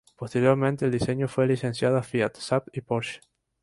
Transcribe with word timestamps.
Posteriormente, 0.15 0.85
el 0.85 0.91
diseño 0.91 1.27
fue 1.27 1.45
licenciado 1.45 1.95
a 1.97 2.01
Fiat, 2.01 2.33
Saab 2.35 2.63
y 2.73 2.81
Porsche. 2.81 3.21